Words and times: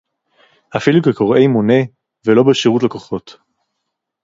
אפילו 0.77 1.01
כקוראי 1.03 1.47
מונה, 1.47 1.73
ולא 2.25 2.43
בשירות 2.43 2.83
לקוחות 2.83 3.37